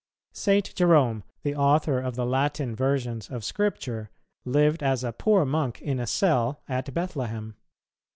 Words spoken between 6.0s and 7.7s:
cell at Bethlehem.